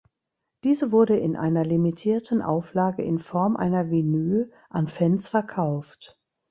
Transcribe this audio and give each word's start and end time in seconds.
Diese 0.63 0.91
wurde 0.91 1.15
in 1.15 1.35
einer 1.35 1.63
limitierten 1.63 2.41
Auflage 2.41 3.03
in 3.03 3.19
Form 3.19 3.55
einer 3.55 3.91
Vinyl 3.91 4.51
an 4.71 4.87
Fans 4.87 5.27
verkauft. 5.29 6.19